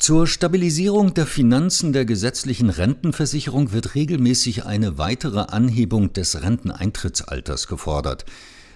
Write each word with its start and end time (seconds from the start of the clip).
Zur 0.00 0.28
Stabilisierung 0.28 1.12
der 1.12 1.26
Finanzen 1.26 1.92
der 1.92 2.04
gesetzlichen 2.04 2.70
Rentenversicherung 2.70 3.72
wird 3.72 3.96
regelmäßig 3.96 4.64
eine 4.64 4.96
weitere 4.96 5.40
Anhebung 5.40 6.12
des 6.12 6.40
Renteneintrittsalters 6.40 7.66
gefordert. 7.66 8.24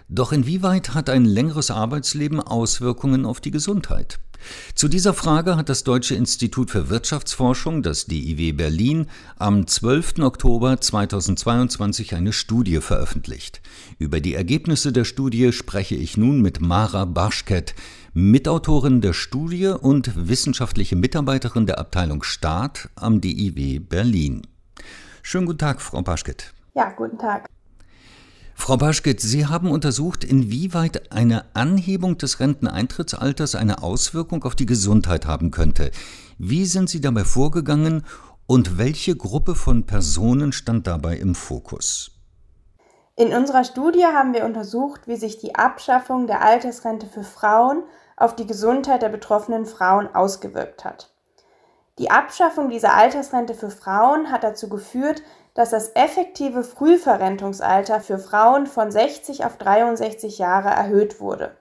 Doch 0.09 0.33
inwieweit 0.33 0.95
hat 0.95 1.09
ein 1.09 1.25
längeres 1.25 1.71
Arbeitsleben 1.71 2.41
Auswirkungen 2.41 3.25
auf 3.25 3.41
die 3.41 3.53
Gesundheit? 3.53 4.19
Zu 4.75 4.89
dieser 4.89 5.15
Frage 5.15 5.57
hat 5.57 5.69
das 5.69 5.85
Deutsche 5.85 6.15
Institut 6.15 6.71
für 6.71 6.89
Wirtschaftsforschung, 6.89 7.83
das 7.83 8.07
DIW 8.07 8.53
Berlin, 8.53 9.07
am 9.39 9.67
12. 9.67 10.19
Oktober 10.21 10.81
2022 10.81 12.15
eine 12.15 12.33
Studie 12.33 12.81
veröffentlicht. 12.81 13.61
Über 13.99 14.21
die 14.21 14.35
Ergebnisse 14.35 14.93
der 14.93 15.05
Studie 15.05 15.53
spreche 15.53 15.95
ich 15.95 16.17
nun 16.17 16.41
mit 16.41 16.61
Mara 16.61 17.05
Barschket, 17.05 17.75
Mitautorin 18.15 19.01
der 19.01 19.13
Studie 19.13 19.69
und 19.69 20.29
wissenschaftliche 20.29 20.97
Mitarbeiterin 20.97 21.67
der 21.67 21.79
Abteilung 21.79 22.23
Staat 22.23 22.91
am 22.95 23.21
DIW 23.21 23.79
Berlin. 23.79 24.43
Schönen 25.23 25.47
guten 25.47 25.59
Tag, 25.59 25.81
Frau 25.81 26.03
Baschket. 26.03 26.53
Ja, 26.75 26.91
guten 26.91 27.19
Tag. 27.19 27.47
Frau 28.65 28.77
Baschket, 28.77 29.21
Sie 29.21 29.47
haben 29.49 29.73
untersucht, 29.73 30.23
inwieweit 30.23 31.11
eine 31.11 31.47
Anhebung 31.53 32.17
des 32.17 32.39
Renteneintrittsalters 32.39 33.57
eine 33.57 33.83
Auswirkung 33.83 34.45
auf 34.45 34.55
die 34.55 34.67
Gesundheit 34.67 35.27
haben 35.27 35.51
könnte. 35.51 35.91
Wie 36.39 36.65
sind 36.67 36.89
Sie 36.89 37.01
dabei 37.01 37.25
vorgegangen 37.25 38.07
und 38.47 38.79
welche 38.79 39.17
Gruppe 39.17 39.57
von 39.57 39.85
Personen 39.85 40.53
stand 40.53 40.87
dabei 40.87 41.17
im 41.17 41.35
Fokus? 41.35 42.13
In 43.17 43.35
unserer 43.35 43.65
Studie 43.65 44.05
haben 44.05 44.33
wir 44.33 44.45
untersucht, 44.45 45.09
wie 45.09 45.17
sich 45.17 45.39
die 45.39 45.57
Abschaffung 45.57 46.29
der 46.29 46.43
Altersrente 46.43 47.09
für 47.09 47.25
Frauen 47.25 47.83
auf 48.17 48.37
die 48.37 48.47
Gesundheit 48.47 49.03
der 49.03 49.09
betroffenen 49.09 49.67
Frauen 49.67 50.07
ausgewirkt 50.15 50.85
hat. 50.85 51.13
Die 51.99 52.13
Abschaffung 52.13 52.71
dieser 52.71 52.95
Altersrente 52.95 53.55
für 53.55 53.71
Frauen 53.71 54.31
hat 54.31 54.45
dazu 54.45 54.69
geführt, 54.69 55.23
dass 55.55 55.71
das 55.71 55.95
effektive 55.95 56.63
Frühverrentungsalter 56.65 58.01
für 58.01 58.19
Frauen 58.19 58.67
von 58.67 58.91
60 58.91 59.45
auf 59.45 59.57
63 59.57 60.39
Jahre 60.39 60.71
erhöht 60.71 61.21
wurde. 61.21 61.57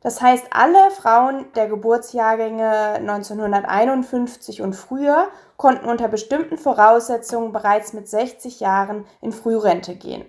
Das 0.00 0.20
heißt, 0.20 0.46
alle 0.50 0.90
Frauen 0.90 1.46
der 1.54 1.68
Geburtsjahrgänge 1.68 2.94
1951 2.94 4.60
und 4.62 4.74
früher 4.74 5.28
konnten 5.56 5.88
unter 5.88 6.08
bestimmten 6.08 6.58
Voraussetzungen 6.58 7.52
bereits 7.52 7.92
mit 7.92 8.08
60 8.08 8.60
Jahren 8.60 9.04
in 9.20 9.32
Frührente 9.32 9.94
gehen 9.94 10.24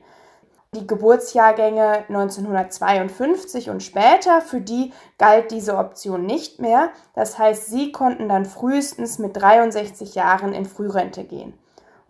die 0.73 0.87
Geburtsjahrgänge 0.87 2.05
1952 2.09 3.69
und 3.69 3.83
später, 3.83 4.41
für 4.41 4.61
die 4.61 4.91
galt 5.17 5.51
diese 5.51 5.77
Option 5.77 6.25
nicht 6.25 6.59
mehr. 6.59 6.89
Das 7.13 7.37
heißt, 7.37 7.67
sie 7.67 7.91
konnten 7.91 8.27
dann 8.27 8.45
frühestens 8.45 9.19
mit 9.19 9.37
63 9.37 10.15
Jahren 10.15 10.53
in 10.53 10.65
Frührente 10.65 11.23
gehen. 11.23 11.53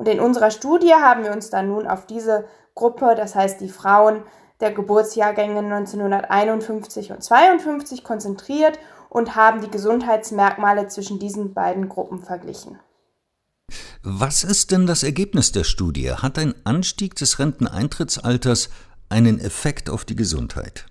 Und 0.03 0.09
in 0.09 0.19
unserer 0.19 0.51
Studie 0.51 0.93
haben 0.95 1.23
wir 1.23 1.31
uns 1.31 1.49
dann 1.49 1.69
nun 1.69 1.87
auf 1.87 2.05
diese 2.05 2.43
Gruppe, 2.75 3.15
das 3.15 3.35
heißt 3.35 3.61
die 3.61 3.69
Frauen 3.69 4.23
der 4.59 4.73
Geburtsjahrgänge 4.73 5.59
1951 5.59 7.13
und 7.13 7.23
52 7.23 8.03
konzentriert 8.03 8.79
und 9.07 9.37
haben 9.37 9.61
die 9.61 9.71
Gesundheitsmerkmale 9.71 10.89
zwischen 10.89 11.19
diesen 11.19 11.53
beiden 11.53 11.87
Gruppen 11.87 12.21
verglichen. 12.21 12.79
Was 14.01 14.43
ist 14.43 14.71
denn 14.71 14.87
das 14.87 15.03
Ergebnis 15.03 15.53
der 15.53 15.63
Studie? 15.63 16.11
Hat 16.11 16.37
ein 16.37 16.53
Anstieg 16.65 17.15
des 17.15 17.39
Renteneintrittsalters 17.39 18.71
einen 19.07 19.39
Effekt 19.39 19.89
auf 19.89 20.03
die 20.03 20.17
Gesundheit? 20.17 20.85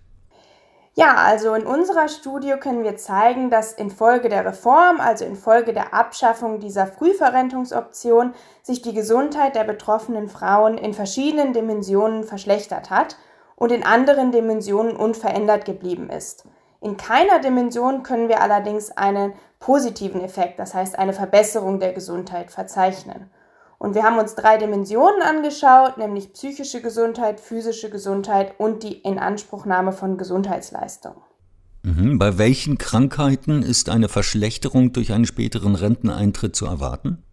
Ja, 0.95 1.15
also 1.15 1.55
in 1.55 1.65
unserer 1.65 2.09
Studie 2.09 2.53
können 2.61 2.85
wir 2.85 2.99
zeigen, 2.99 3.49
dass 3.49 3.73
infolge 3.73 4.29
der 4.29 4.45
Reform, 4.45 5.01
also 5.01 5.25
infolge 5.25 5.73
der 5.73 5.95
Abschaffung 5.95 6.61
dieser 6.61 6.87
Frühverrentungsoption, 6.87 8.35
sich 8.63 8.83
die 8.83 8.93
Gesundheit 8.93 9.55
der 9.55 9.65
betroffenen 9.65 10.29
Frauen 10.29 10.77
in 10.77 10.93
verschiedenen 10.93 11.55
Dimensionen 11.55 12.25
verschlechtert 12.25 12.91
hat 12.91 13.17
und 13.57 13.73
in 13.73 13.87
anderen 13.87 14.33
Dimensionen 14.33 14.95
unverändert 14.95 15.65
geblieben 15.65 16.11
ist. 16.11 16.45
In 16.83 16.99
keiner 16.99 17.39
Dimension 17.39 18.03
können 18.03 18.29
wir 18.29 18.43
allerdings 18.43 18.91
einen 18.91 19.33
positiven 19.61 20.21
Effekt, 20.21 20.59
das 20.59 20.75
heißt 20.75 20.99
eine 20.99 21.15
Verbesserung 21.15 21.81
der 21.81 21.95
Gesundheit, 21.95 22.51
verzeichnen. 22.51 23.31
Und 23.83 23.97
wir 23.97 24.05
haben 24.05 24.21
uns 24.21 24.37
drei 24.37 24.59
Dimensionen 24.59 25.23
angeschaut, 25.23 25.99
nämlich 25.99 26.33
psychische 26.35 26.81
Gesundheit, 26.81 27.41
physische 27.41 27.91
Gesundheit 27.91 28.55
und 28.59 28.85
die 28.85 28.99
Inanspruchnahme 28.99 29.91
von 29.91 30.19
Gesundheitsleistungen. 30.19 31.21
Mhm. 31.83 32.17
Bei 32.17 32.39
welchen 32.39 32.79
Krankheiten 32.79 33.65
ist 33.65 33.89
eine 33.89 34.09
Verschlechterung 34.09 34.93
durch 34.93 35.13
einen 35.13 35.27
späteren 35.27 35.75
Renteneintritt 35.75 36.55
zu 36.55 36.67
erwarten? 36.67 37.25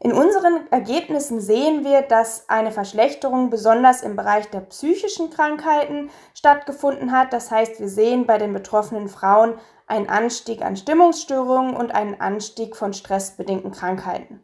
In 0.00 0.14
unseren 0.14 0.68
Ergebnissen 0.70 1.38
sehen 1.38 1.84
wir, 1.84 2.00
dass 2.00 2.48
eine 2.48 2.72
Verschlechterung 2.72 3.50
besonders 3.50 4.00
im 4.00 4.16
Bereich 4.16 4.48
der 4.48 4.60
psychischen 4.60 5.28
Krankheiten 5.28 6.08
stattgefunden 6.32 7.12
hat. 7.12 7.34
Das 7.34 7.50
heißt, 7.50 7.78
wir 7.78 7.90
sehen 7.90 8.24
bei 8.24 8.38
den 8.38 8.54
betroffenen 8.54 9.08
Frauen 9.08 9.56
einen 9.86 10.08
Anstieg 10.08 10.62
an 10.62 10.76
Stimmungsstörungen 10.76 11.76
und 11.76 11.94
einen 11.94 12.18
Anstieg 12.18 12.74
von 12.74 12.94
stressbedingten 12.94 13.70
Krankheiten. 13.72 14.40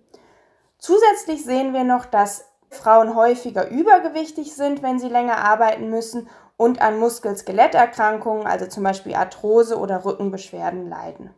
Zusätzlich 0.79 1.45
sehen 1.45 1.73
wir 1.75 1.85
noch, 1.85 2.07
dass 2.07 2.45
Frauen 2.71 3.15
häufiger 3.15 3.69
übergewichtig 3.69 4.55
sind, 4.55 4.83
wenn 4.83 4.99
sie 4.99 5.09
länger 5.09 5.39
arbeiten 5.39 5.91
müssen 5.91 6.29
und 6.57 6.81
an 6.83 6.99
Muskel-Skeletterkrankungen, 6.99 8.47
also 8.47 8.67
zum 8.67 8.85
Beispiel 8.85 9.15
Arthrose 9.15 9.79
oder 9.79 10.05
Rückenbeschwerden 10.05 10.89
leiden. 10.89 11.31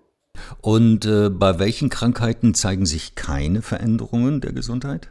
Und 0.61 1.07
äh, 1.07 1.29
bei 1.31 1.59
welchen 1.59 1.91
Krankheiten 1.91 2.55
zeigen 2.55 2.87
sich 2.87 3.15
keine 3.15 3.63
Veränderungen 3.63 4.41
der 4.41 4.53
Gesundheit? 4.53 5.09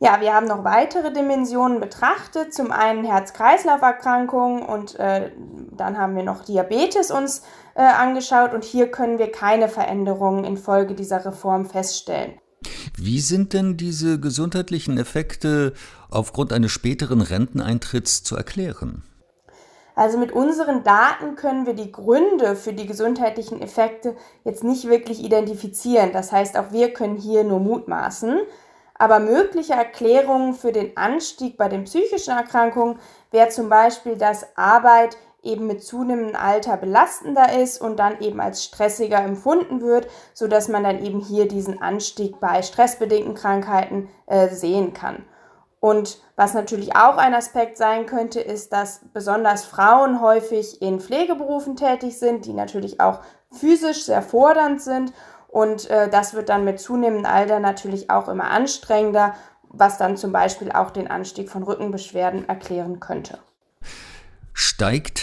Ja, 0.00 0.20
wir 0.20 0.32
haben 0.32 0.46
noch 0.46 0.62
weitere 0.62 1.12
Dimensionen 1.12 1.80
betrachtet. 1.80 2.54
Zum 2.54 2.70
einen 2.70 3.04
Herz-Kreislauf-Erkrankungen 3.04 4.62
und 4.62 4.94
äh, 4.96 5.32
dann 5.72 5.98
haben 5.98 6.14
wir 6.14 6.22
noch 6.22 6.44
Diabetes 6.44 7.10
uns 7.10 7.42
äh, 7.74 7.82
angeschaut 7.82 8.54
und 8.54 8.62
hier 8.62 8.90
können 8.92 9.18
wir 9.18 9.32
keine 9.32 9.68
Veränderungen 9.68 10.44
infolge 10.44 10.94
dieser 10.94 11.24
Reform 11.24 11.66
feststellen. 11.66 12.34
Wie 13.00 13.20
sind 13.20 13.52
denn 13.52 13.76
diese 13.76 14.18
gesundheitlichen 14.18 14.98
Effekte 14.98 15.72
aufgrund 16.10 16.52
eines 16.52 16.72
späteren 16.72 17.20
Renteneintritts 17.20 18.24
zu 18.24 18.36
erklären? 18.36 19.04
Also 19.94 20.18
mit 20.18 20.32
unseren 20.32 20.82
Daten 20.82 21.36
können 21.36 21.66
wir 21.66 21.74
die 21.74 21.92
Gründe 21.92 22.56
für 22.56 22.72
die 22.72 22.86
gesundheitlichen 22.86 23.60
Effekte 23.60 24.16
jetzt 24.44 24.64
nicht 24.64 24.88
wirklich 24.88 25.22
identifizieren. 25.22 26.12
Das 26.12 26.32
heißt, 26.32 26.56
auch 26.56 26.72
wir 26.72 26.92
können 26.92 27.16
hier 27.16 27.44
nur 27.44 27.60
mutmaßen. 27.60 28.38
Aber 28.94 29.20
mögliche 29.20 29.74
Erklärungen 29.74 30.54
für 30.54 30.72
den 30.72 30.96
Anstieg 30.96 31.56
bei 31.56 31.68
den 31.68 31.84
psychischen 31.84 32.36
Erkrankungen 32.36 32.98
wäre 33.30 33.48
zum 33.48 33.68
Beispiel, 33.68 34.16
dass 34.16 34.56
Arbeit 34.56 35.16
eben 35.42 35.66
mit 35.66 35.82
zunehmendem 35.82 36.36
Alter 36.36 36.76
belastender 36.76 37.60
ist 37.60 37.80
und 37.80 37.98
dann 37.98 38.20
eben 38.20 38.40
als 38.40 38.64
stressiger 38.64 39.18
empfunden 39.18 39.80
wird, 39.80 40.08
sodass 40.34 40.68
man 40.68 40.84
dann 40.84 41.02
eben 41.02 41.20
hier 41.20 41.46
diesen 41.46 41.80
Anstieg 41.80 42.40
bei 42.40 42.62
stressbedingten 42.62 43.34
Krankheiten 43.34 44.08
äh, 44.26 44.48
sehen 44.48 44.92
kann. 44.92 45.24
Und 45.80 46.20
was 46.34 46.54
natürlich 46.54 46.96
auch 46.96 47.16
ein 47.16 47.34
Aspekt 47.34 47.76
sein 47.76 48.06
könnte, 48.06 48.40
ist, 48.40 48.72
dass 48.72 49.00
besonders 49.12 49.64
Frauen 49.64 50.20
häufig 50.20 50.82
in 50.82 51.00
Pflegeberufen 51.00 51.76
tätig 51.76 52.18
sind, 52.18 52.46
die 52.46 52.52
natürlich 52.52 53.00
auch 53.00 53.20
physisch 53.52 54.04
sehr 54.04 54.22
fordernd 54.22 54.82
sind. 54.82 55.12
Und 55.46 55.88
äh, 55.88 56.08
das 56.08 56.34
wird 56.34 56.48
dann 56.48 56.64
mit 56.64 56.80
zunehmendem 56.80 57.30
Alter 57.30 57.60
natürlich 57.60 58.10
auch 58.10 58.28
immer 58.28 58.50
anstrengender, 58.50 59.34
was 59.62 59.98
dann 59.98 60.16
zum 60.16 60.32
Beispiel 60.32 60.72
auch 60.72 60.90
den 60.90 61.08
Anstieg 61.08 61.48
von 61.48 61.62
Rückenbeschwerden 61.62 62.48
erklären 62.48 62.98
könnte. 62.98 63.38
Steigt 64.60 65.22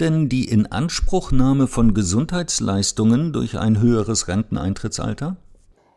denn 0.00 0.30
die 0.30 0.48
Inanspruchnahme 0.48 1.66
von 1.66 1.92
Gesundheitsleistungen 1.92 3.30
durch 3.30 3.58
ein 3.58 3.78
höheres 3.78 4.26
Renteneintrittsalter? 4.26 5.36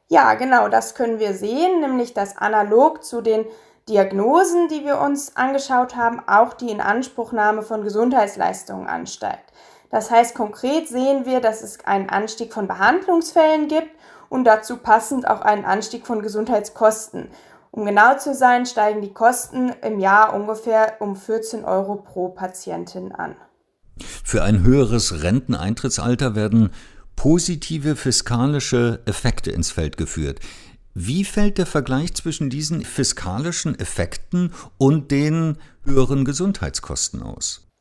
Ja, 0.10 0.34
genau, 0.34 0.68
das 0.68 0.94
können 0.94 1.18
wir 1.18 1.34
sehen, 1.34 1.80
nämlich 1.80 2.14
dass 2.14 2.36
analog 2.36 3.02
zu 3.02 3.22
den 3.22 3.46
Diagnosen, 3.88 4.68
die 4.68 4.84
wir 4.84 5.00
uns 5.00 5.38
angeschaut 5.38 5.96
haben, 5.96 6.28
auch 6.28 6.52
die 6.52 6.72
Inanspruchnahme 6.72 7.62
von 7.62 7.86
Gesundheitsleistungen 7.86 8.88
ansteigt. 8.88 9.54
Das 9.90 10.12
heißt, 10.12 10.36
konkret 10.36 10.90
sehen 10.90 11.26
wir, 11.26 11.40
dass 11.40 11.62
es 11.62 11.86
einen 11.86 12.10
Anstieg 12.10 12.52
von 12.52 12.68
Behandlungsfällen 12.68 13.70
gibt 13.70 13.92
und 14.28 14.44
dazu 14.44 14.76
passend 14.76 15.26
auch 15.26 15.40
einen 15.40 15.64
Anstieg 15.64 16.06
von 16.06 16.22
Gesundheitskosten. 16.22 17.30
Um 17.76 17.86
genau 17.86 18.16
zu 18.20 18.36
sein, 18.36 18.68
steigen 18.68 19.02
die 19.02 19.14
Kosten 19.14 19.72
im 19.82 20.00
Jahr 20.00 20.36
ungefähr 20.36 20.98
um 21.00 21.16
14 21.16 21.66
Euro 21.66 21.96
pro 21.96 22.30
Patientin 22.30 23.12
an. 23.12 23.36
Für 24.24 24.44
ein 24.44 24.64
höheres 24.64 25.24
Renteneintrittsalter 25.24 26.36
werden 26.36 26.70
positive 27.16 27.96
fiskalische 27.96 29.02
Effekte 29.06 29.50
ins 29.50 29.72
Feld 29.72 29.98
geführt. 29.98 30.40
Wie 30.94 31.26
fällt 31.26 31.58
der 31.58 31.66
Vergleich 31.66 32.14
zwischen 32.14 32.52
diesen 32.52 32.84
fiskalischen 32.86 33.80
Effekten 33.80 34.54
und 34.78 35.10
den 35.10 35.58
höheren 35.84 36.26
Gesundheitskosten 36.26 37.24
aus? 37.24 37.73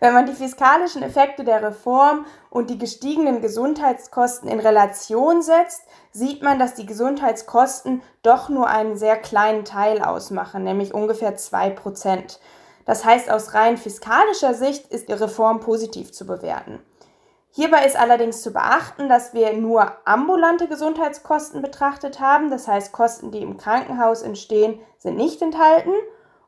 Wenn 0.00 0.14
man 0.14 0.26
die 0.26 0.32
fiskalischen 0.32 1.02
Effekte 1.02 1.42
der 1.42 1.62
Reform 1.62 2.24
und 2.50 2.70
die 2.70 2.78
gestiegenen 2.78 3.40
Gesundheitskosten 3.40 4.48
in 4.48 4.60
Relation 4.60 5.42
setzt, 5.42 5.82
sieht 6.12 6.42
man, 6.42 6.58
dass 6.58 6.74
die 6.74 6.86
Gesundheitskosten 6.86 8.02
doch 8.22 8.48
nur 8.48 8.68
einen 8.68 8.96
sehr 8.96 9.16
kleinen 9.16 9.64
Teil 9.64 10.00
ausmachen, 10.02 10.62
nämlich 10.62 10.94
ungefähr 10.94 11.36
zwei 11.36 11.70
Prozent. 11.70 12.38
Das 12.84 13.04
heißt, 13.04 13.30
aus 13.30 13.54
rein 13.54 13.76
fiskalischer 13.76 14.54
Sicht 14.54 14.86
ist 14.86 15.08
die 15.08 15.14
Reform 15.14 15.60
positiv 15.60 16.12
zu 16.12 16.26
bewerten. 16.26 16.80
Hierbei 17.50 17.84
ist 17.84 17.98
allerdings 17.98 18.42
zu 18.42 18.52
beachten, 18.52 19.08
dass 19.08 19.34
wir 19.34 19.52
nur 19.52 19.92
ambulante 20.04 20.68
Gesundheitskosten 20.68 21.60
betrachtet 21.60 22.20
haben, 22.20 22.50
das 22.50 22.68
heißt 22.68 22.92
Kosten, 22.92 23.32
die 23.32 23.42
im 23.42 23.56
Krankenhaus 23.56 24.22
entstehen, 24.22 24.78
sind 24.98 25.16
nicht 25.16 25.42
enthalten 25.42 25.92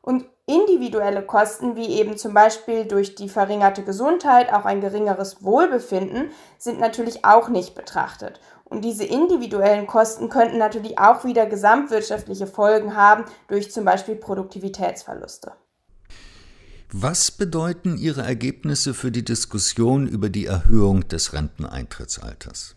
und 0.01 0.25
individuelle 0.51 1.23
Kosten, 1.23 1.75
wie 1.75 1.87
eben 1.87 2.17
zum 2.17 2.33
Beispiel 2.33 2.85
durch 2.85 3.15
die 3.15 3.29
verringerte 3.29 3.83
Gesundheit 3.83 4.51
auch 4.51 4.65
ein 4.65 4.81
geringeres 4.81 5.43
Wohlbefinden, 5.43 6.31
sind 6.57 6.79
natürlich 6.79 7.23
auch 7.25 7.49
nicht 7.49 7.75
betrachtet. 7.75 8.39
Und 8.65 8.85
diese 8.85 9.03
individuellen 9.03 9.87
Kosten 9.87 10.29
könnten 10.29 10.57
natürlich 10.57 10.97
auch 10.97 11.25
wieder 11.25 11.45
gesamtwirtschaftliche 11.45 12.47
Folgen 12.47 12.95
haben 12.95 13.25
durch 13.47 13.71
zum 13.71 13.85
Beispiel 13.85 14.15
Produktivitätsverluste. 14.15 15.53
Was 16.93 17.31
bedeuten 17.31 17.97
Ihre 17.97 18.21
Ergebnisse 18.21 18.93
für 18.93 19.11
die 19.11 19.23
Diskussion 19.23 20.07
über 20.07 20.29
die 20.29 20.45
Erhöhung 20.45 21.07
des 21.07 21.31
Renteneintrittsalters? 21.31 22.75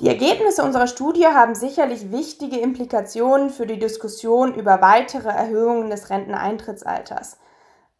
Die 0.00 0.06
Ergebnisse 0.06 0.62
unserer 0.62 0.86
Studie 0.86 1.26
haben 1.26 1.56
sicherlich 1.56 2.12
wichtige 2.12 2.60
Implikationen 2.60 3.50
für 3.50 3.66
die 3.66 3.80
Diskussion 3.80 4.54
über 4.54 4.80
weitere 4.80 5.28
Erhöhungen 5.28 5.90
des 5.90 6.08
Renteneintrittsalters. 6.08 7.36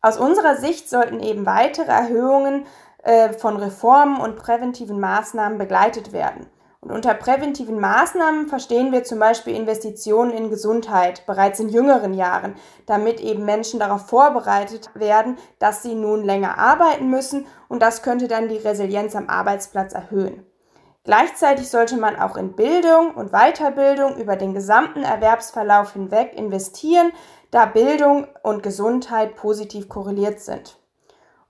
Aus 0.00 0.16
unserer 0.16 0.54
Sicht 0.54 0.88
sollten 0.88 1.18
eben 1.18 1.44
weitere 1.44 1.90
Erhöhungen 1.90 2.66
äh, 3.02 3.32
von 3.32 3.56
Reformen 3.56 4.20
und 4.20 4.36
präventiven 4.36 5.00
Maßnahmen 5.00 5.58
begleitet 5.58 6.12
werden. 6.12 6.46
Und 6.80 6.92
unter 6.92 7.14
präventiven 7.14 7.80
Maßnahmen 7.80 8.46
verstehen 8.46 8.92
wir 8.92 9.02
zum 9.02 9.18
Beispiel 9.18 9.56
Investitionen 9.56 10.30
in 10.30 10.50
Gesundheit 10.50 11.26
bereits 11.26 11.58
in 11.58 11.68
jüngeren 11.68 12.14
Jahren, 12.14 12.54
damit 12.86 13.18
eben 13.18 13.44
Menschen 13.44 13.80
darauf 13.80 14.06
vorbereitet 14.06 14.90
werden, 14.94 15.36
dass 15.58 15.82
sie 15.82 15.96
nun 15.96 16.22
länger 16.22 16.58
arbeiten 16.58 17.10
müssen 17.10 17.46
und 17.66 17.82
das 17.82 18.04
könnte 18.04 18.28
dann 18.28 18.48
die 18.48 18.58
Resilienz 18.58 19.16
am 19.16 19.28
Arbeitsplatz 19.28 19.94
erhöhen. 19.94 20.47
Gleichzeitig 21.08 21.70
sollte 21.70 21.96
man 21.96 22.16
auch 22.16 22.37
in 22.37 22.52
Bildung 22.52 23.14
und 23.14 23.32
Weiterbildung 23.32 24.19
über 24.19 24.37
den 24.37 24.52
gesamten 24.52 25.05
Erwerbsverlauf 25.05 25.94
hinweg 25.94 26.34
investieren, 26.37 27.12
da 27.50 27.64
Bildung 27.64 28.26
und 28.43 28.62
Gesundheit 28.62 29.34
positiv 29.34 29.88
korreliert 29.88 30.40
sind. 30.40 30.76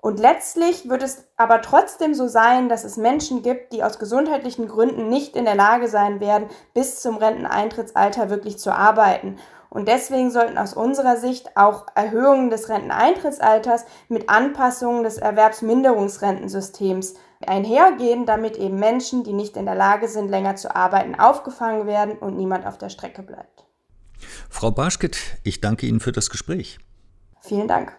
Und 0.00 0.20
letztlich 0.20 0.88
wird 0.88 1.02
es 1.02 1.25
aber 1.37 1.60
trotzdem 1.60 2.14
so 2.14 2.28
sein, 2.28 2.69
dass 2.69 2.84
es 2.84 2.99
Menschen 2.99 3.43
gibt, 3.43 3.72
die 3.72 3.82
aus 3.82 3.99
gesundheitlichen 3.99 4.69
Gründen 4.69 5.08
nicht 5.08 5.34
in 5.34 5.44
der 5.44 5.56
Lage 5.56 5.88
sein 5.88 6.20
werden, 6.20 6.49
bis 6.72 7.00
zum 7.02 7.16
Renteneintrittsalter 7.16 8.31
wirklich 8.31 8.60
zu 8.60 8.70
arbeiten. 8.70 9.40
Und 9.70 9.88
deswegen 9.88 10.31
sollten 10.31 10.59
aus 10.59 10.75
unserer 10.75 11.17
Sicht 11.17 11.56
auch 11.56 11.87
Erhöhungen 11.94 12.50
des 12.50 12.69
Renteneintrittsalters 12.69 13.85
mit 14.09 14.29
Anpassungen 14.29 15.05
des 15.05 15.19
Erwerbsminderungsrentensystems 15.19 17.15
einhergehen, 17.47 18.26
damit 18.26 18.56
eben 18.56 18.79
Menschen, 18.79 19.25
die 19.25 19.32
nicht 19.32 19.56
in 19.56 19.67
der 19.67 19.75
Lage 19.75 20.09
sind, 20.09 20.29
länger 20.29 20.56
zu 20.56 20.75
arbeiten, 20.75 21.15
aufgefangen 21.15 21.87
werden 21.87 22.17
und 22.19 22.37
niemand 22.37 22.67
auf 22.67 22.79
der 22.79 22.88
Strecke 22.88 23.23
bleibt. 23.23 23.65
Frau 24.49 24.70
Barschket, 24.70 25.19
ich 25.44 25.61
danke 25.61 25.87
Ihnen 25.87 26.00
für 26.00 26.12
das 26.12 26.31
Gespräch. 26.31 26.79
Vielen 27.41 27.69
Dank. 27.69 27.97